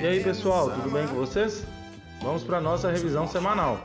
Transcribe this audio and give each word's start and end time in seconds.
E 0.00 0.06
aí 0.06 0.22
pessoal, 0.22 0.70
tudo 0.70 0.90
bem 0.90 1.06
com 1.06 1.14
vocês? 1.14 1.64
Vamos 2.22 2.42
para 2.42 2.60
nossa 2.60 2.90
revisão 2.90 3.26
semanal. 3.26 3.80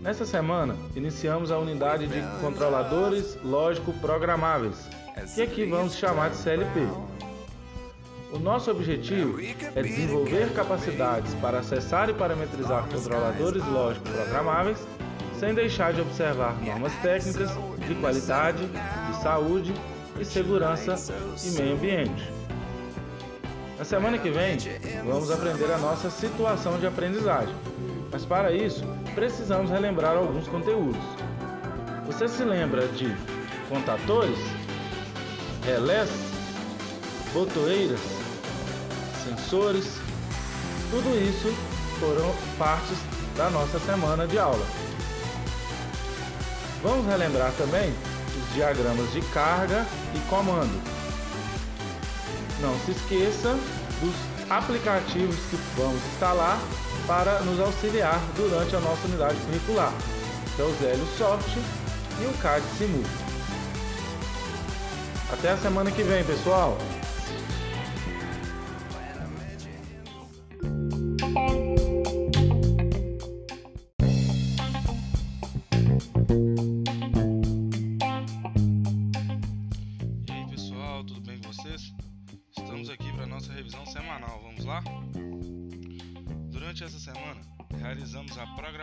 Nessa 0.00 0.24
semana, 0.24 0.76
iniciamos 0.96 1.52
a 1.52 1.58
unidade 1.58 2.06
de 2.06 2.20
controladores 2.40 3.38
lógico-programáveis, 3.44 4.88
que 5.34 5.42
aqui 5.42 5.66
vamos 5.66 5.96
chamar 5.96 6.30
de 6.30 6.36
CLP. 6.36 6.86
O 8.32 8.38
nosso 8.38 8.70
objetivo 8.70 9.40
é 9.40 9.82
desenvolver 9.82 10.52
capacidades 10.52 11.34
para 11.34 11.58
acessar 11.58 12.08
e 12.08 12.14
parametrizar 12.14 12.88
controladores 12.88 13.64
lógico-programáveis 13.66 14.78
sem 15.38 15.54
deixar 15.54 15.92
de 15.92 16.00
observar 16.00 16.54
normas 16.62 16.92
técnicas 17.02 17.50
de 17.86 17.94
qualidade, 17.96 18.66
de 18.66 19.22
saúde 19.22 19.74
e 20.18 20.24
segurança 20.24 20.96
e 21.44 21.50
meio 21.50 21.74
ambiente. 21.74 22.30
Na 23.78 23.84
semana 23.84 24.18
que 24.18 24.30
vem, 24.30 24.58
vamos 25.04 25.30
aprender 25.30 25.72
a 25.72 25.78
nossa 25.78 26.10
situação 26.10 26.78
de 26.78 26.86
aprendizagem, 26.86 27.54
mas 28.12 28.24
para 28.26 28.52
isso 28.52 28.84
precisamos 29.14 29.70
relembrar 29.70 30.16
alguns 30.16 30.46
conteúdos. 30.48 31.00
Você 32.06 32.28
se 32.28 32.44
lembra 32.44 32.86
de 32.88 33.14
contatores, 33.68 34.38
relés, 35.64 36.10
botoeiras, 37.32 38.00
sensores? 39.24 39.98
Tudo 40.90 41.16
isso 41.18 41.54
foram 42.00 42.34
partes 42.58 42.98
da 43.36 43.48
nossa 43.48 43.78
semana 43.78 44.26
de 44.26 44.38
aula. 44.38 44.66
Vamos 46.82 47.06
relembrar 47.06 47.52
também 47.52 47.94
os 48.36 48.54
diagramas 48.54 49.12
de 49.12 49.20
carga 49.32 49.86
e 50.14 50.18
comando. 50.28 50.80
Não 52.60 52.78
se 52.80 52.92
esqueça 52.92 53.58
dos 54.00 54.14
aplicativos 54.50 55.36
que 55.50 55.56
vamos 55.76 56.00
instalar 56.12 56.58
para 57.06 57.40
nos 57.40 57.60
auxiliar 57.60 58.20
durante 58.36 58.76
a 58.76 58.80
nossa 58.80 59.06
unidade 59.06 59.36
curricular, 59.46 59.92
que 60.54 60.62
é 60.62 60.64
o 60.64 60.74
Zélio 60.74 61.06
Soft 61.16 61.56
e 61.56 62.26
o 62.26 62.32
CAD 62.42 62.62
Simu. 62.76 63.02
Até 65.32 65.50
a 65.50 65.56
semana 65.56 65.90
que 65.90 66.02
vem, 66.02 66.24
pessoal! 66.24 66.76
Estamos 76.30 76.79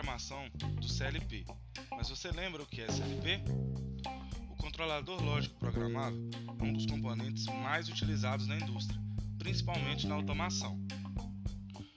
programação 0.08 0.48
do 0.80 0.88
CLP. 0.88 1.44
Mas 1.90 2.08
você 2.08 2.30
lembra 2.30 2.62
o 2.62 2.66
que 2.66 2.80
é 2.80 2.86
CLP? 2.86 3.42
O 4.50 4.56
controlador 4.56 5.22
lógico 5.22 5.58
programável 5.58 6.30
é 6.58 6.62
um 6.64 6.72
dos 6.72 6.86
componentes 6.86 7.44
mais 7.46 7.88
utilizados 7.90 8.46
na 8.46 8.56
indústria, 8.56 8.98
principalmente 9.38 10.06
na 10.06 10.14
automação. 10.14 10.80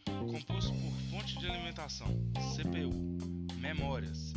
Composto 0.06 0.74
por 0.74 0.92
fonte 1.10 1.40
de 1.40 1.48
alimentação, 1.48 2.08
CPU, 2.54 3.56
memórias 3.58 4.34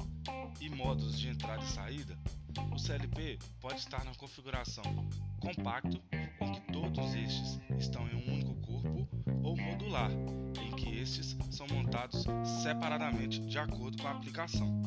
e 0.61 0.70
módulos 0.70 1.19
de 1.19 1.28
entrada 1.28 1.62
e 1.62 1.69
saída, 1.69 2.17
o 2.72 2.78
CLP 2.78 3.39
pode 3.61 3.80
estar 3.80 4.05
na 4.05 4.14
configuração 4.14 4.84
compacto 5.41 6.00
em 6.41 6.52
que 6.52 6.61
todos 6.72 7.14
estes 7.14 7.61
estão 7.78 8.06
em 8.08 8.14
um 8.14 8.34
único 8.34 8.55
corpo, 8.62 9.08
ou 9.42 9.56
modular, 9.56 10.11
em 10.62 10.73
estes 11.05 11.37
são 11.51 11.67
montados 11.69 12.25
separadamente 12.63 13.39
de 13.41 13.59
acordo 13.59 14.01
com 14.01 14.09
a 14.09 14.13
aplicação. 14.13 14.81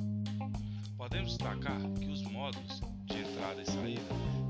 Podemos 0.97 1.37
destacar 1.37 1.79
que 1.99 2.07
os 2.07 2.23
módulos 2.23 2.81
de 3.05 3.19
entrada 3.19 3.61
e 3.61 3.65
saída 3.65 4.01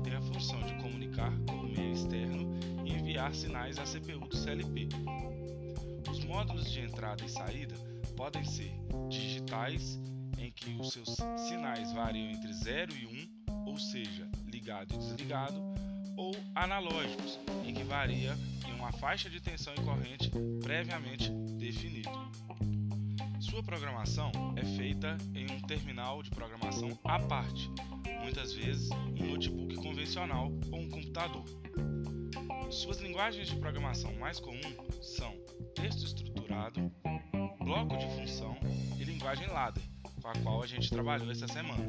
têm 0.02 0.14
a 0.14 0.20
função 0.22 0.58
de 0.62 0.72
comunicar 0.76 1.30
com 1.46 1.56
o 1.56 1.68
meio 1.68 1.92
externo 1.92 2.58
e 2.86 2.92
enviar 2.94 3.34
sinais 3.34 3.78
à 3.78 3.84
CPU 3.84 4.26
do 4.26 4.34
CLP. 4.34 4.88
Os 6.10 6.24
módulos 6.24 6.70
de 6.70 6.80
entrada 6.80 7.22
e 7.22 7.28
saída 7.28 7.74
podem 8.16 8.44
ser 8.44 8.72
digitais, 9.10 10.00
em 10.38 10.50
que 10.50 10.74
os 10.80 10.90
seus 10.90 11.16
sinais 11.46 11.92
variam 11.92 12.30
entre 12.30 12.50
0 12.50 12.94
e 12.94 13.28
1, 13.46 13.66
ou 13.66 13.78
seja, 13.78 14.26
ligado 14.46 14.94
e 14.94 14.98
desligado, 14.98 15.62
ou 16.16 16.34
analógicos, 16.54 17.38
em 17.66 17.74
que 17.74 17.84
varia 17.84 18.34
uma 18.78 18.92
faixa 18.92 19.28
de 19.28 19.40
tensão 19.40 19.74
e 19.74 19.80
corrente 19.80 20.30
previamente 20.62 21.30
definido. 21.58 22.10
Sua 23.40 23.62
programação 23.62 24.30
é 24.56 24.64
feita 24.64 25.16
em 25.34 25.50
um 25.50 25.60
terminal 25.62 26.22
de 26.22 26.30
programação 26.30 26.96
à 27.04 27.18
parte, 27.18 27.70
muitas 28.22 28.52
vezes 28.52 28.88
um 28.90 29.26
notebook 29.26 29.74
convencional 29.76 30.50
ou 30.70 30.80
um 30.80 30.88
computador. 30.88 31.44
Suas 32.70 33.00
linguagens 33.00 33.48
de 33.48 33.56
programação 33.56 34.14
mais 34.16 34.38
comuns 34.38 34.76
são 35.02 35.32
texto 35.74 36.04
estruturado, 36.04 36.92
bloco 37.58 37.96
de 37.96 38.06
função 38.16 38.56
e 38.98 39.04
linguagem 39.04 39.48
ladder, 39.48 39.82
com 40.20 40.28
a 40.28 40.32
qual 40.42 40.62
a 40.62 40.66
gente 40.66 40.90
trabalhou 40.90 41.30
essa 41.30 41.48
semana. 41.48 41.84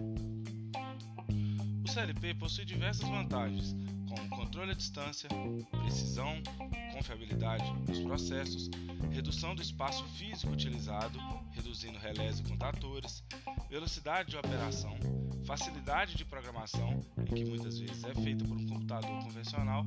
O 1.83 1.91
CLP 1.91 2.35
possui 2.35 2.65
diversas 2.65 3.07
vantagens, 3.09 3.75
como 4.09 4.27
controle 4.29 4.71
à 4.71 4.73
distância, 4.73 5.29
precisão, 5.71 6.41
confiabilidade 6.91 7.71
nos 7.87 7.99
processos, 7.99 8.69
redução 9.11 9.53
do 9.53 9.61
espaço 9.61 10.03
físico 10.17 10.51
utilizado, 10.51 11.19
reduzindo 11.51 11.97
relés 11.99 12.39
e 12.39 12.43
contatores, 12.43 13.23
velocidade 13.69 14.31
de 14.31 14.37
operação, 14.37 14.97
facilidade 15.45 16.15
de 16.15 16.25
programação, 16.25 16.99
que 17.27 17.45
muitas 17.45 17.79
vezes 17.79 18.03
é 18.03 18.13
feita 18.15 18.43
por 18.43 18.57
um 18.57 18.67
computador 18.67 19.23
convencional, 19.23 19.85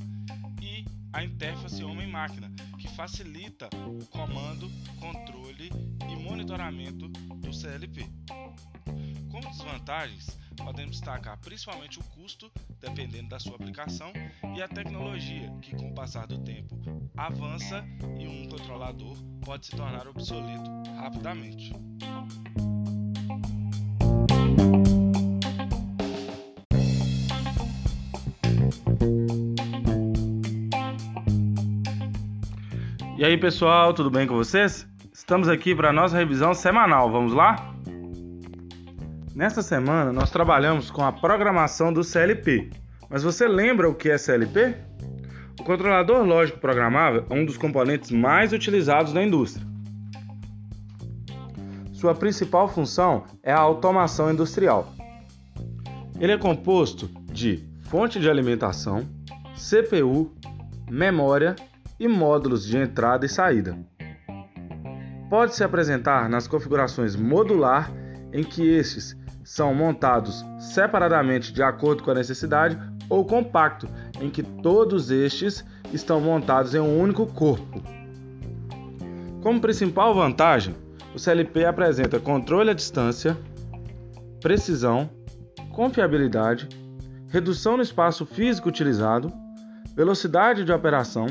e 0.61 0.85
a 1.13 1.25
interface 1.25 1.83
homem-máquina, 1.83 2.51
que 2.79 2.89
facilita 2.89 3.69
o 3.87 4.07
comando, 4.07 4.71
controle 4.99 5.71
e 6.09 6.17
monitoramento 6.17 7.09
do 7.09 7.53
CLP. 7.53 8.09
Como 9.31 9.51
desvantagens, 9.51 10.39
podemos 10.55 10.93
destacar 10.93 11.39
principalmente 11.39 11.99
o 11.99 12.05
custo, 12.05 12.51
dependendo 12.81 13.29
da 13.29 13.39
sua 13.39 13.55
aplicação, 13.55 14.13
e 14.57 14.63
a 14.63 14.69
tecnologia, 14.69 15.51
que 15.61 15.77
com 15.77 15.91
o 15.91 15.95
passar 15.95 16.27
do 16.27 16.39
tempo 16.39 16.79
avança 17.17 17.85
e 18.19 18.27
um 18.27 18.49
controlador 18.49 19.17
pode 19.45 19.67
se 19.67 19.77
tornar 19.77 20.07
obsoleto 20.07 20.71
rapidamente. 20.97 21.73
E 33.19 33.25
aí 33.25 33.39
pessoal, 33.39 33.95
tudo 33.95 34.11
bem 34.11 34.27
com 34.27 34.35
vocês? 34.35 34.85
Estamos 35.13 35.49
aqui 35.49 35.77
para 35.77 35.91
a 35.91 35.93
nossa 35.93 36.17
revisão 36.17 36.53
semanal, 36.53 37.09
vamos 37.09 37.33
lá? 37.33 37.72
Nesta 39.35 39.63
semana 39.63 40.13
nós 40.13 40.31
trabalhamos 40.31 40.91
com 40.91 41.03
a 41.03 41.11
programação 41.11 41.91
do 41.91 42.05
CLP. 42.05 42.71
Mas 43.09 43.23
você 43.23 43.49
lembra 43.49 43.89
o 43.89 43.95
que 43.95 44.11
é 44.11 44.19
CLP? 44.19 44.77
O 45.59 45.65
controlador 45.65 46.23
lógico 46.23 46.59
programável 46.59 47.25
é 47.31 47.35
um 47.35 47.45
dos 47.45 47.57
componentes 47.57 48.11
mais 48.11 48.53
utilizados 48.53 49.15
na 49.15 49.23
indústria. 49.23 49.67
Sua 51.95 52.15
principal 52.15 52.69
função 52.69 53.25
é 53.43 53.53
a 53.53 53.59
automação 53.59 54.31
industrial. 54.31 54.93
Ele 56.21 56.33
é 56.33 56.39
composto 56.39 57.09
de 57.33 57.65
fonte 57.85 58.21
de 58.21 58.29
alimentação, 58.29 59.09
CPU, 59.55 60.35
memória 60.91 61.57
e 61.99 62.07
módulos 62.07 62.67
de 62.67 62.77
entrada 62.77 63.25
e 63.25 63.29
saída. 63.31 63.79
Pode 65.31 65.55
se 65.55 65.65
apresentar 65.65 66.29
nas 66.29 66.47
configurações 66.47 67.17
modular, 67.17 67.91
em 68.33 68.43
que 68.43 68.69
estes 68.69 69.17
são 69.45 69.75
montados 69.75 70.45
separadamente 70.59 71.53
de 71.53 71.63
acordo 71.63 72.03
com 72.03 72.11
a 72.11 72.15
necessidade, 72.15 72.79
ou 73.09 73.25
compacto, 73.25 73.89
em 74.21 74.31
que 74.31 74.43
todos 74.43 75.11
estes 75.11 75.65
estão 75.93 76.21
montados 76.21 76.75
em 76.75 76.81
um 76.81 77.01
único 77.01 77.27
corpo. 77.27 77.83
Como 79.43 79.61
principal 79.61 80.15
vantagem, 80.15 80.75
o 81.15 81.19
CLP 81.19 81.65
apresenta 81.65 82.21
controle 82.21 82.71
à 82.71 82.73
distância, 82.73 83.37
precisão, 84.41 85.11
confiabilidade, 85.73 86.69
redução 87.29 87.77
no 87.77 87.83
espaço 87.83 88.25
físico 88.25 88.69
utilizado, 88.69 89.33
velocidade 89.95 90.65
de 90.65 90.73
operação, 90.73 91.27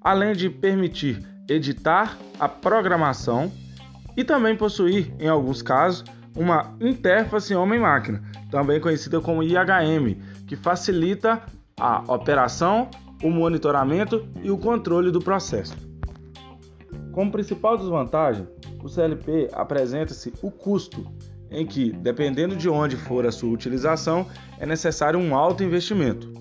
além 0.00 0.34
de 0.34 0.48
permitir 0.48 1.22
editar 1.48 2.16
a 2.38 2.48
programação 2.48 3.52
e 4.16 4.24
também 4.24 4.56
possuir, 4.56 5.12
em 5.18 5.28
alguns 5.28 5.60
casos, 5.60 6.04
uma 6.36 6.74
interface 6.80 7.54
homem-máquina, 7.54 8.22
também 8.50 8.80
conhecida 8.80 9.20
como 9.20 9.42
IHM, 9.42 10.16
que 10.46 10.56
facilita 10.56 11.42
a 11.78 12.00
operação, 12.12 12.88
o 13.22 13.30
monitoramento 13.30 14.26
e 14.42 14.50
o 14.50 14.58
controle 14.58 15.10
do 15.10 15.20
processo. 15.20 15.76
Como 17.12 17.30
principal 17.30 17.76
desvantagem, 17.76 18.46
o 18.82 18.88
CLP 18.88 19.48
apresenta-se 19.52 20.32
o 20.42 20.50
custo, 20.50 21.06
em 21.50 21.64
que, 21.64 21.92
dependendo 21.92 22.56
de 22.56 22.68
onde 22.68 22.96
for 22.96 23.24
a 23.24 23.32
sua 23.32 23.50
utilização, 23.50 24.26
é 24.58 24.66
necessário 24.66 25.18
um 25.18 25.34
alto 25.34 25.62
investimento. 25.62 26.32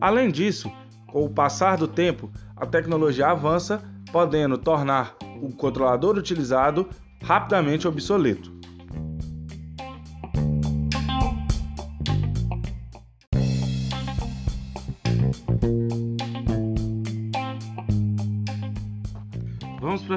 Além 0.00 0.30
disso, 0.30 0.72
com 1.06 1.24
o 1.24 1.30
passar 1.30 1.76
do 1.76 1.86
tempo, 1.86 2.30
a 2.56 2.64
tecnologia 2.64 3.28
avança, 3.28 3.82
podendo 4.10 4.56
tornar 4.56 5.14
o 5.42 5.54
controlador 5.54 6.16
utilizado 6.16 6.88
rapidamente 7.22 7.86
obsoleto. 7.86 8.59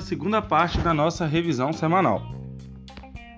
Segunda 0.03 0.41
parte 0.41 0.79
da 0.79 0.93
nossa 0.93 1.25
revisão 1.25 1.73
semanal. 1.73 2.21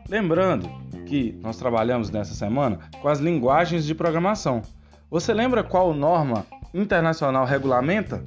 Lembrando 0.09 0.69
que 1.05 1.37
nós 1.41 1.57
trabalhamos 1.57 2.09
nessa 2.09 2.33
semana 2.33 2.79
com 3.01 3.07
as 3.07 3.19
linguagens 3.19 3.85
de 3.85 3.93
programação. 3.93 4.61
Você 5.09 5.33
lembra 5.33 5.63
qual 5.63 5.93
norma 5.93 6.45
internacional 6.73 7.45
regulamenta? 7.45 8.23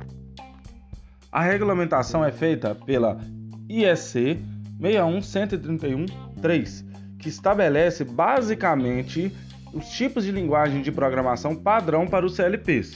A 1.30 1.42
regulamentação 1.42 2.24
é 2.24 2.32
feita 2.32 2.74
pela 2.74 3.20
IEC 3.68 4.42
61131-3, 4.80 6.86
que 7.18 7.28
estabelece 7.28 8.04
basicamente 8.04 9.30
os 9.74 9.90
tipos 9.90 10.24
de 10.24 10.32
linguagem 10.32 10.80
de 10.80 10.90
programação 10.92 11.54
padrão 11.54 12.06
para 12.06 12.24
os 12.24 12.36
CLPs. 12.36 12.94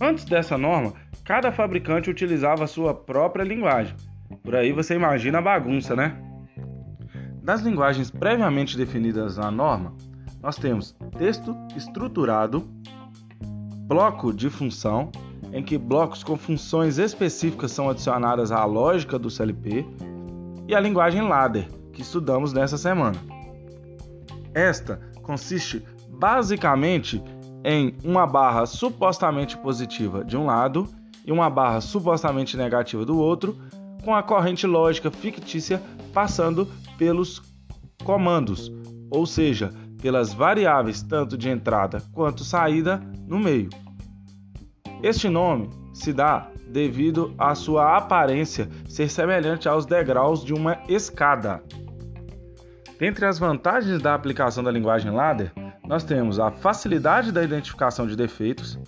Antes 0.00 0.24
dessa 0.24 0.56
norma, 0.58 0.94
cada 1.24 1.52
fabricante 1.52 2.10
utilizava 2.10 2.66
sua 2.66 2.92
própria 2.92 3.44
linguagem. 3.44 3.94
Por 4.42 4.54
aí 4.54 4.72
você 4.72 4.94
imagina 4.94 5.38
a 5.38 5.42
bagunça, 5.42 5.94
né? 5.94 6.16
Das 7.42 7.62
linguagens 7.62 8.10
previamente 8.10 8.76
definidas 8.76 9.36
na 9.36 9.50
norma, 9.50 9.94
nós 10.42 10.56
temos 10.56 10.94
texto 11.16 11.56
estruturado, 11.76 12.68
bloco 13.86 14.32
de 14.32 14.50
função, 14.50 15.10
em 15.52 15.62
que 15.62 15.78
blocos 15.78 16.22
com 16.22 16.36
funções 16.36 16.98
específicas 16.98 17.72
são 17.72 17.88
adicionadas 17.88 18.52
à 18.52 18.64
lógica 18.64 19.18
do 19.18 19.30
CLP, 19.30 19.86
e 20.66 20.74
a 20.74 20.80
linguagem 20.80 21.22
ladder, 21.22 21.66
que 21.92 22.02
estudamos 22.02 22.52
nessa 22.52 22.76
semana. 22.76 23.16
Esta 24.52 25.00
consiste 25.22 25.82
basicamente 26.10 27.22
em 27.64 27.96
uma 28.04 28.26
barra 28.26 28.66
supostamente 28.66 29.56
positiva 29.56 30.24
de 30.24 30.36
um 30.36 30.46
lado 30.46 30.86
e 31.24 31.32
uma 31.32 31.48
barra 31.48 31.80
supostamente 31.80 32.56
negativa 32.56 33.04
do 33.04 33.18
outro, 33.18 33.56
com 34.04 34.14
a 34.14 34.22
corrente 34.22 34.66
lógica 34.66 35.10
fictícia 35.10 35.82
passando 36.12 36.66
pelos 36.96 37.42
comandos, 38.04 38.72
ou 39.10 39.26
seja, 39.26 39.72
pelas 40.00 40.32
variáveis 40.32 41.02
tanto 41.02 41.36
de 41.36 41.48
entrada 41.48 42.02
quanto 42.12 42.44
saída 42.44 43.02
no 43.26 43.38
meio. 43.38 43.68
Este 45.02 45.28
nome 45.28 45.70
se 45.92 46.12
dá 46.12 46.48
devido 46.68 47.34
à 47.38 47.54
sua 47.54 47.96
aparência 47.96 48.68
ser 48.88 49.08
semelhante 49.08 49.68
aos 49.68 49.86
degraus 49.86 50.44
de 50.44 50.52
uma 50.52 50.78
escada. 50.88 51.62
Dentre 52.98 53.26
as 53.26 53.38
vantagens 53.38 54.02
da 54.02 54.14
aplicação 54.14 54.62
da 54.62 54.70
linguagem 54.70 55.10
ladder, 55.10 55.52
nós 55.86 56.04
temos 56.04 56.38
a 56.38 56.50
facilidade 56.50 57.32
da 57.32 57.42
identificação 57.42 58.06
de 58.06 58.16
defeitos, 58.16 58.78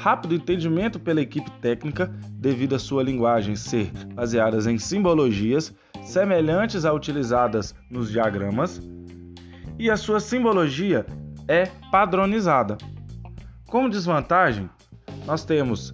rápido 0.00 0.34
entendimento 0.34 0.98
pela 0.98 1.20
equipe 1.20 1.50
técnica 1.60 2.10
devido 2.32 2.74
à 2.74 2.78
sua 2.78 3.02
linguagem 3.02 3.54
ser 3.54 3.90
baseada 4.14 4.58
em 4.70 4.78
simbologias 4.78 5.74
semelhantes 6.02 6.86
a 6.86 6.92
utilizadas 6.92 7.74
nos 7.90 8.10
diagramas, 8.10 8.80
e 9.78 9.90
a 9.90 9.96
sua 9.96 10.18
simbologia 10.18 11.04
é 11.46 11.66
padronizada. 11.90 12.78
Como 13.68 13.90
desvantagem, 13.90 14.68
nós 15.26 15.44
temos 15.44 15.92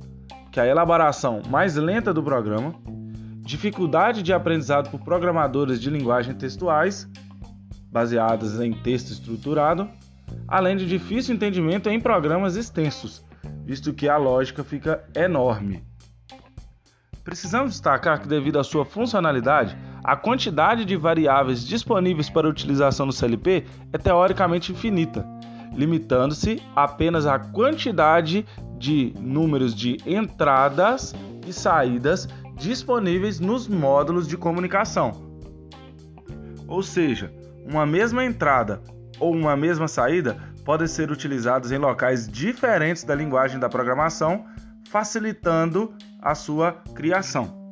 que 0.53 0.61
a 0.61 0.67
elaboração 0.67 1.43
mais 1.51 1.75
lenta 1.75 2.15
do 2.15 2.23
programa, 2.23 2.75
dificuldade 3.41 4.23
de 4.23 4.33
aprendizado 4.33 4.89
por 4.89 5.01
programadores 5.01 5.81
de 5.81 5.91
linguagem 5.91 6.35
textuais, 6.35 7.09
baseadas 7.91 8.61
em 8.61 8.73
texto 8.73 9.11
estruturado, 9.11 9.89
além 10.47 10.77
de 10.77 10.87
difícil 10.87 11.35
entendimento 11.35 11.89
em 11.89 12.01
programas 12.01 12.57
extensos, 12.57 13.25
visto 13.67 13.93
que 13.93 14.09
a 14.09 14.17
lógica 14.17 14.63
fica 14.63 15.05
enorme. 15.13 15.83
Precisamos 17.25 17.73
destacar 17.73 18.23
que, 18.23 18.29
devido 18.29 18.61
à 18.61 18.63
sua 18.63 18.85
funcionalidade, 18.85 19.77
a 20.05 20.15
quantidade 20.15 20.85
de 20.85 20.97
variáveis 20.97 21.67
disponíveis 21.67 22.31
para 22.31 22.49
utilização 22.49 23.07
no 23.07 23.13
CLP 23.13 23.67
é 23.93 23.99
teoricamente 23.99 24.71
infinita, 24.71 25.27
limitando-se 25.75 26.63
apenas 26.77 27.27
à 27.27 27.41
quantidade 27.41 28.47
de 28.79 29.13
números 29.19 29.75
de 29.75 29.97
entradas 30.07 31.13
e 31.45 31.53
saídas 31.53 32.29
disponíveis 32.55 33.41
nos 33.41 33.67
módulos 33.67 34.29
de 34.29 34.37
comunicação. 34.37 35.11
Ou 36.69 36.85
seja, 36.85 37.33
uma 37.69 37.85
mesma 37.85 38.25
entrada 38.25 38.81
ou 39.19 39.35
uma 39.35 39.57
mesma 39.57 39.89
saída 39.89 40.37
podem 40.67 40.89
ser 40.89 41.13
utilizados 41.13 41.71
em 41.71 41.79
locais 41.79 42.27
diferentes 42.27 43.05
da 43.05 43.15
linguagem 43.15 43.61
da 43.61 43.69
programação, 43.69 44.45
facilitando 44.91 45.95
a 46.21 46.35
sua 46.35 46.73
criação. 46.93 47.71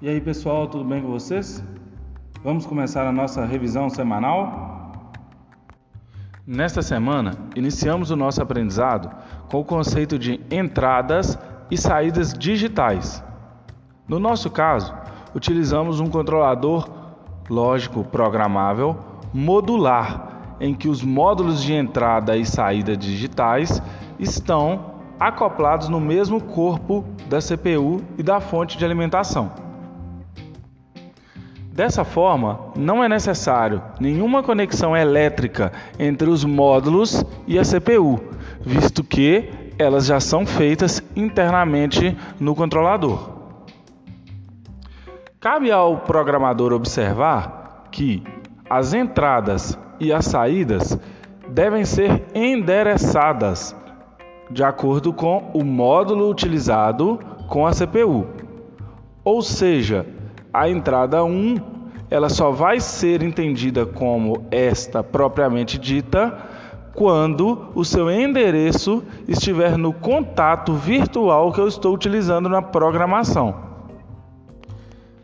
E 0.00 0.08
aí 0.08 0.20
pessoal, 0.20 0.68
tudo 0.68 0.84
bem 0.84 1.02
com 1.02 1.08
vocês? 1.08 1.60
Vamos 2.44 2.64
começar 2.66 3.04
a 3.04 3.10
nossa 3.10 3.44
revisão 3.44 3.90
semanal? 3.90 5.02
Nesta 6.46 6.82
semana, 6.82 7.32
iniciamos 7.56 8.12
o 8.12 8.16
nosso 8.16 8.40
aprendizado 8.40 9.10
com 9.48 9.58
o 9.58 9.64
conceito 9.64 10.16
de 10.16 10.40
entradas 10.48 11.36
e 11.70 11.76
saídas 11.76 12.32
digitais. 12.32 13.22
No 14.08 14.18
nosso 14.18 14.50
caso, 14.50 14.94
utilizamos 15.34 16.00
um 16.00 16.08
controlador 16.08 16.88
lógico 17.48 18.04
programável 18.04 18.96
modular, 19.32 20.56
em 20.60 20.74
que 20.74 20.88
os 20.88 21.02
módulos 21.02 21.62
de 21.62 21.74
entrada 21.74 22.36
e 22.36 22.46
saída 22.46 22.96
digitais 22.96 23.82
estão 24.18 24.96
acoplados 25.18 25.88
no 25.88 26.00
mesmo 26.00 26.40
corpo 26.40 27.04
da 27.28 27.38
CPU 27.38 28.02
e 28.16 28.22
da 28.22 28.40
fonte 28.40 28.78
de 28.78 28.84
alimentação. 28.84 29.50
Dessa 31.72 32.04
forma, 32.04 32.72
não 32.74 33.04
é 33.04 33.08
necessário 33.08 33.82
nenhuma 34.00 34.42
conexão 34.42 34.96
elétrica 34.96 35.72
entre 35.98 36.30
os 36.30 36.42
módulos 36.42 37.22
e 37.46 37.58
a 37.58 37.62
CPU, 37.62 38.18
visto 38.62 39.04
que 39.04 39.50
elas 39.78 40.06
já 40.06 40.20
são 40.20 40.46
feitas 40.46 41.02
internamente 41.14 42.16
no 42.40 42.54
controlador. 42.54 43.36
Cabe 45.38 45.70
ao 45.70 45.98
programador 45.98 46.72
observar 46.72 47.88
que 47.90 48.22
as 48.68 48.94
entradas 48.94 49.78
e 50.00 50.12
as 50.12 50.24
saídas 50.24 50.98
devem 51.48 51.84
ser 51.84 52.24
endereçadas 52.34 53.76
de 54.50 54.64
acordo 54.64 55.12
com 55.12 55.50
o 55.54 55.64
módulo 55.64 56.28
utilizado 56.28 57.18
com 57.48 57.66
a 57.66 57.72
CPU. 57.72 58.26
Ou 59.24 59.42
seja, 59.42 60.06
a 60.52 60.68
entrada 60.68 61.22
1 61.24 61.76
ela 62.10 62.28
só 62.28 62.50
vai 62.50 62.78
ser 62.80 63.22
entendida 63.22 63.84
como 63.84 64.46
esta 64.50 65.02
propriamente 65.02 65.78
dita 65.78 66.55
quando 66.96 67.68
o 67.74 67.84
seu 67.84 68.10
endereço 68.10 69.04
estiver 69.28 69.76
no 69.76 69.92
contato 69.92 70.72
virtual 70.72 71.52
que 71.52 71.60
eu 71.60 71.68
estou 71.68 71.94
utilizando 71.94 72.48
na 72.48 72.62
programação. 72.62 73.54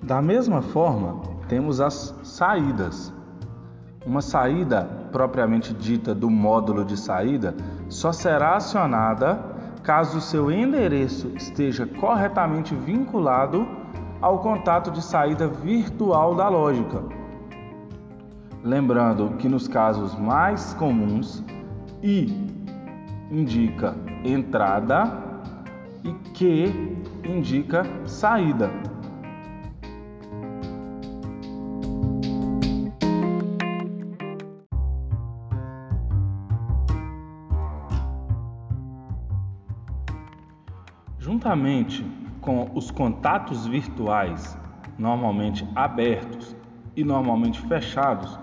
Da 0.02 0.20
mesma 0.20 0.60
forma, 0.60 1.22
temos 1.48 1.80
as 1.80 2.14
saídas. 2.22 3.12
Uma 4.04 4.20
saída 4.20 4.86
propriamente 5.10 5.72
dita 5.72 6.14
do 6.14 6.28
módulo 6.28 6.84
de 6.84 6.96
saída 6.96 7.54
só 7.88 8.12
será 8.12 8.56
acionada 8.56 9.42
caso 9.82 10.18
o 10.18 10.20
seu 10.20 10.50
endereço 10.50 11.32
esteja 11.36 11.86
corretamente 11.86 12.74
vinculado 12.74 13.66
ao 14.20 14.40
contato 14.40 14.90
de 14.90 15.02
saída 15.02 15.48
virtual 15.48 16.34
da 16.34 16.48
lógica. 16.48 17.02
Lembrando 18.62 19.36
que 19.38 19.48
nos 19.48 19.66
casos 19.66 20.14
mais 20.16 20.72
comuns, 20.74 21.42
I 22.02 22.26
indica 23.30 23.96
entrada 24.24 25.04
e 26.02 26.12
Q 26.30 26.98
indica 27.24 27.84
saída. 28.04 28.70
Juntamente 41.20 42.04
com 42.40 42.68
os 42.74 42.90
contatos 42.90 43.64
virtuais, 43.68 44.58
normalmente 44.98 45.64
abertos 45.76 46.56
e 46.96 47.04
normalmente 47.04 47.60
fechados, 47.60 48.36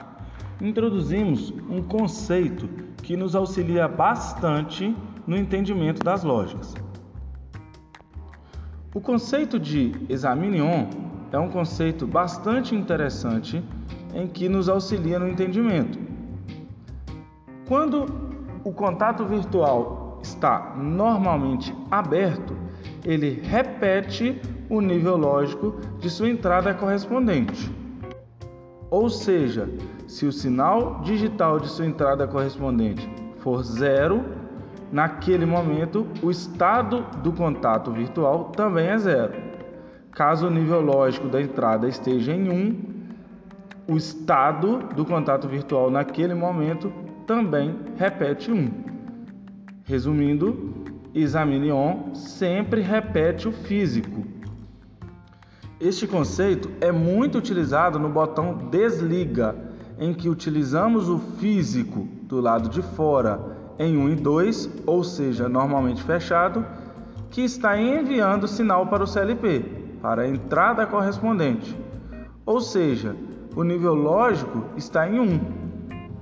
introduzimos 0.62 1.54
um 1.70 1.82
conceito 1.82 2.68
que 3.02 3.16
nos 3.16 3.36
auxilia 3.36 3.88
bastante 3.88 4.96
no 5.26 5.38
entendimento 5.38 6.04
das 6.04 6.24
lógicas. 6.24 6.74
O 8.94 9.00
conceito 9.00 9.60
de 9.60 9.94
examine-on 10.10 10.90
é 11.32 11.38
um 11.38 11.50
conceito 11.50 12.08
bastante 12.08 12.76
interessante 12.76 13.64
em 14.14 14.28
que 14.28 14.50
nos 14.50 14.68
auxilia 14.68 15.20
no 15.20 15.28
entendimento. 15.28 16.00
Quando 17.68 18.06
o 18.64 18.74
contato 18.74 19.24
virtual 19.26 20.20
está 20.24 20.76
normalmente 20.76 21.74
aberto, 21.90 22.58
ele 23.06 23.42
repete 23.44 24.42
o 24.70 24.82
nível 24.82 25.18
lógico 25.18 25.80
de 26.00 26.10
sua 26.10 26.30
entrada 26.30 26.74
correspondente. 26.74 27.72
Ou 28.90 29.10
seja, 29.10 29.70
se 30.10 30.26
o 30.26 30.32
sinal 30.32 31.02
digital 31.04 31.60
de 31.60 31.70
sua 31.70 31.86
entrada 31.86 32.28
correspondente 32.28 33.08
for 33.38 33.62
zero, 33.62 34.26
naquele 34.92 35.46
momento 35.46 36.08
o 36.24 36.32
estado 36.32 37.06
do 37.22 37.32
contato 37.32 37.92
virtual 37.92 38.46
também 38.46 38.88
é 38.88 38.98
zero. 38.98 39.34
Caso 40.12 40.48
o 40.48 40.50
nível 40.50 40.82
lógico 40.82 41.28
da 41.28 41.40
entrada 41.40 41.88
esteja 41.88 42.34
em 42.34 42.50
1, 42.50 43.94
o 43.94 43.98
estado 43.98 44.80
do 44.96 45.06
contato 45.06 45.48
virtual 45.48 45.92
naquele 45.92 46.34
momento 46.34 46.92
também 47.28 47.76
repete 47.96 48.52
1. 48.52 48.68
Resumindo, 49.84 50.74
examine 51.14 51.72
on 51.72 52.16
sempre 52.16 52.82
repete 52.82 53.48
o 53.48 53.52
físico. 53.52 54.24
Este 55.80 56.08
conceito 56.08 56.68
é 56.82 56.92
muito 56.92 57.38
utilizado 57.38 58.00
no 58.00 58.10
botão 58.10 58.58
desliga, 58.72 59.70
em 60.00 60.14
que 60.14 60.30
utilizamos 60.30 61.10
o 61.10 61.20
físico 61.20 62.08
do 62.24 62.40
lado 62.40 62.70
de 62.70 62.82
fora 62.82 63.40
em 63.78 63.98
1 63.98 64.10
e 64.10 64.16
2, 64.16 64.70
ou 64.86 65.04
seja, 65.04 65.50
normalmente 65.50 66.04
fechado, 66.04 66.66
que 67.30 67.42
está 67.42 67.80
enviando 67.80 68.48
sinal 68.48 68.88
para 68.88 69.04
o 69.04 69.08
CLP, 69.08 69.60
para 70.02 70.24
a 70.24 70.28
entrada 70.28 70.86
correspondente. 70.86 71.78
Ou 72.46 72.60
seja, 72.60 73.16
o 73.56 73.64
nível 73.64 73.94
lógico 73.94 74.64
está 74.76 75.08
em 75.08 75.20
1. 75.20 75.40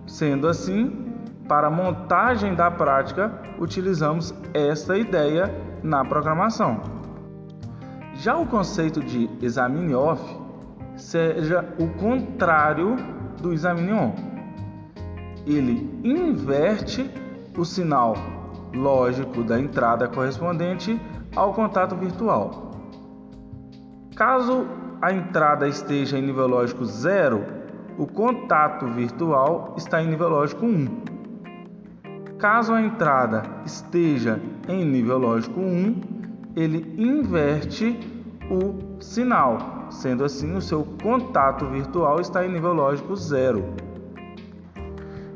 Sendo 0.08 0.48
assim, 0.48 1.08
para 1.48 1.68
a 1.68 1.72
montagem 1.72 2.56
da 2.56 2.70
prática, 2.70 3.32
utilizamos 3.60 4.34
esta 4.54 4.98
ideia 4.98 5.54
na 5.84 6.04
programação. 6.04 6.82
Já 8.16 8.36
o 8.36 8.46
conceito 8.46 9.00
de 9.00 9.30
examine 9.42 9.94
off 9.94 10.22
seja 10.96 11.64
o 11.80 11.88
contrário 12.00 12.98
do 13.42 13.54
examine 13.54 13.92
on. 13.94 14.14
Ele 15.46 15.90
inverte 16.04 17.10
o 17.58 17.64
sinal 17.64 18.16
lógico 18.74 19.44
da 19.44 19.60
entrada 19.60 20.08
correspondente 20.08 21.00
ao 21.36 21.54
contato 21.54 21.96
virtual. 21.96 22.72
Caso 24.16 24.66
a 25.02 25.14
entrada 25.14 25.68
esteja 25.68 26.18
em 26.18 26.22
nível 26.22 26.48
lógico 26.48 26.84
0, 26.84 27.44
o 27.98 28.08
contato 28.08 28.88
virtual 28.88 29.76
está 29.78 30.02
em 30.02 30.08
nível 30.08 30.30
lógico 30.30 30.66
1. 30.66 30.88
Caso 32.38 32.74
a 32.74 32.82
entrada 32.82 33.44
esteja 33.66 34.40
em 34.68 34.86
nível 34.86 35.18
lógico 35.18 35.60
1, 35.60 36.02
ele 36.56 36.96
inverte 36.98 37.98
o 38.50 38.87
sinal, 39.00 39.88
sendo 39.90 40.24
assim 40.24 40.56
o 40.56 40.62
seu 40.62 40.86
contato 41.02 41.66
virtual 41.66 42.20
está 42.20 42.46
em 42.46 42.52
nível 42.52 42.74
lógico 42.74 43.16
0. 43.16 43.64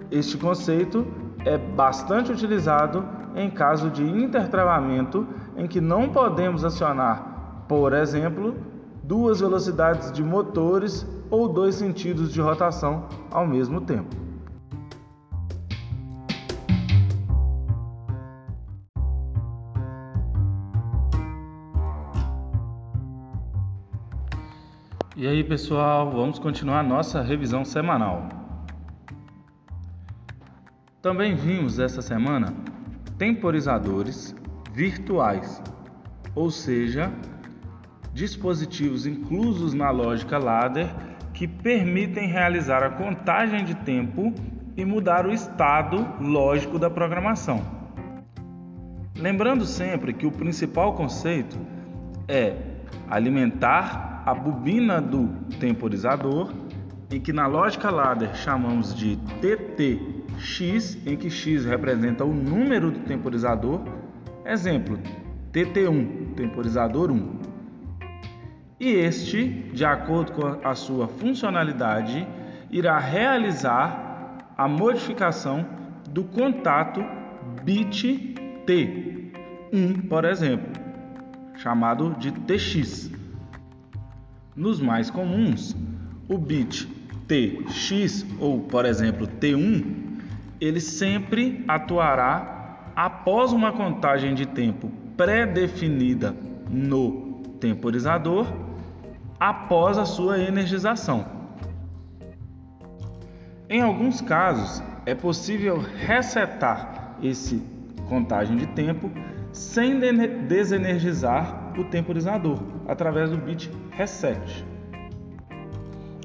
Este 0.09 0.37
conceito 0.37 1.05
é 1.45 1.57
bastante 1.57 2.31
utilizado 2.31 3.05
em 3.35 3.49
caso 3.49 3.89
de 3.89 4.03
intertravamento 4.03 5.25
em 5.55 5.67
que 5.67 5.79
não 5.79 6.09
podemos 6.09 6.65
acionar, 6.65 7.65
por 7.67 7.93
exemplo, 7.93 8.55
duas 9.03 9.39
velocidades 9.39 10.11
de 10.11 10.23
motores 10.23 11.07
ou 11.29 11.47
dois 11.47 11.75
sentidos 11.75 12.31
de 12.33 12.41
rotação 12.41 13.05
ao 13.31 13.47
mesmo 13.47 13.81
tempo. 13.81 14.30
E 25.13 25.27
aí, 25.27 25.43
pessoal, 25.43 26.09
vamos 26.09 26.39
continuar 26.39 26.81
nossa 26.83 27.21
revisão 27.21 27.65
semanal. 27.65 28.29
Também 31.01 31.35
vimos 31.35 31.79
essa 31.79 32.01
semana 32.01 32.53
temporizadores 33.17 34.33
virtuais, 34.71 35.61
ou 36.33 36.49
seja, 36.49 37.11
dispositivos 38.13 39.05
inclusos 39.05 39.73
na 39.73 39.91
lógica 39.91 40.37
ladder 40.37 40.87
que 41.33 41.45
permitem 41.45 42.29
realizar 42.29 42.81
a 42.81 42.91
contagem 42.91 43.65
de 43.65 43.75
tempo 43.75 44.33
e 44.77 44.85
mudar 44.85 45.27
o 45.27 45.33
estado 45.33 46.07
lógico 46.21 46.79
da 46.79 46.89
programação. 46.89 47.61
Lembrando 49.17 49.65
sempre 49.65 50.13
que 50.13 50.25
o 50.25 50.31
principal 50.31 50.93
conceito 50.93 51.59
é 52.29 52.55
alimentar 53.09 54.10
a 54.25 54.33
bobina 54.33 55.01
do 55.01 55.27
temporizador, 55.59 56.51
em 57.09 57.19
que 57.19 57.33
na 57.33 57.47
lógica 57.47 57.89
ladder 57.89 58.33
chamamos 58.35 58.95
de 58.95 59.17
TTX, 59.41 60.97
em 61.05 61.17
que 61.17 61.29
x 61.29 61.65
representa 61.65 62.23
o 62.23 62.33
número 62.33 62.91
do 62.91 62.99
temporizador. 62.99 63.81
Exemplo, 64.45 64.97
TT1, 65.51 66.35
temporizador 66.35 67.11
1. 67.11 67.39
E 68.79 68.89
este, 68.89 69.47
de 69.73 69.85
acordo 69.85 70.31
com 70.31 70.67
a 70.67 70.73
sua 70.73 71.07
funcionalidade, 71.07 72.27
irá 72.71 72.97
realizar 72.97 74.37
a 74.57 74.67
modificação 74.67 75.65
do 76.09 76.23
contato 76.23 77.03
bit 77.63 78.35
T, 78.65 79.31
1, 79.73 80.07
por 80.07 80.25
exemplo, 80.25 80.71
chamado 81.55 82.15
de 82.17 82.31
TX. 82.31 83.20
Nos 84.55 84.81
mais 84.81 85.09
comuns, 85.09 85.75
o 86.27 86.37
bit 86.37 86.87
TX 87.27 88.25
ou, 88.39 88.59
por 88.61 88.85
exemplo, 88.85 89.25
T1, 89.25 89.85
ele 90.59 90.81
sempre 90.81 91.63
atuará 91.67 92.91
após 92.95 93.53
uma 93.53 93.71
contagem 93.71 94.35
de 94.35 94.45
tempo 94.45 94.91
pré-definida 95.15 96.35
no 96.69 97.41
temporizador 97.59 98.45
após 99.39 99.97
a 99.97 100.05
sua 100.05 100.39
energização. 100.39 101.25
Em 103.69 103.81
alguns 103.81 104.19
casos, 104.19 104.83
é 105.05 105.15
possível 105.15 105.79
resetar 105.79 107.15
esse 107.23 107.63
contagem 108.09 108.57
de 108.57 108.67
tempo 108.67 109.09
sem 109.53 109.97
desenergizar 110.47 111.60
o 111.77 111.83
temporizador 111.83 112.59
através 112.87 113.29
do 113.29 113.37
bit 113.37 113.71
reset. 113.91 114.65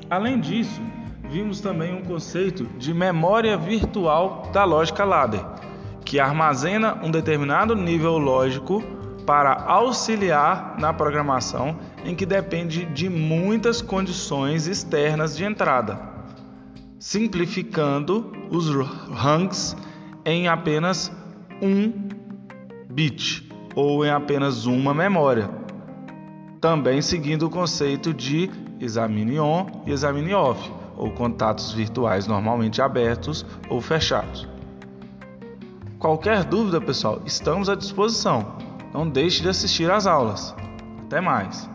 Além 0.09 0.39
disso, 0.41 0.81
vimos 1.29 1.61
também 1.61 1.95
um 1.95 2.03
conceito 2.03 2.65
de 2.79 2.95
memória 2.95 3.57
virtual 3.57 4.51
da 4.53 4.65
lógica 4.65 5.05
ladder, 5.05 5.45
que 6.05 6.21
armazena 6.21 6.99
um 7.03 7.11
determinado 7.11 7.75
nível 7.75 8.17
lógico 8.17 8.83
para 9.27 9.53
auxiliar 9.53 10.77
na 10.79 10.93
programação 10.93 11.77
em 12.05 12.15
que 12.15 12.25
depende 12.25 12.85
de 12.85 13.09
muitas 13.09 13.83
condições 13.83 14.69
externas 14.69 15.37
de 15.37 15.45
entrada, 15.45 15.99
simplificando 16.99 18.33
os 18.51 18.69
rungs 18.71 19.77
em 20.25 20.47
apenas 20.47 21.11
um 21.61 21.93
bit 22.89 23.46
ou 23.77 24.05
em 24.05 24.11
apenas 24.11 24.67
uma 24.67 24.93
memória 24.93 25.49
também 26.61 27.01
seguindo 27.01 27.47
o 27.47 27.51
conceito 27.51 28.13
de 28.13 28.51
examine 28.81 29.39
on 29.39 29.67
e 29.87 29.93
examine 29.93 30.35
off, 30.35 30.73
ou 30.97 31.13
contatos 31.13 31.73
virtuais 31.73 32.27
normalmente 32.27 32.83
abertos 32.83 33.47
ou 33.69 33.81
fechados. 33.81 34.49
Qualquer 35.99 36.43
dúvida, 36.43 36.81
pessoal, 36.81 37.21
estamos 37.25 37.69
à 37.69 37.77
disposição. 37.77 38.57
Não 38.93 39.09
deixe 39.09 39.43
de 39.43 39.49
assistir 39.49 39.89
às 39.91 40.09
aulas. 40.09 40.55
Até 41.05 41.21
mais! 41.21 41.71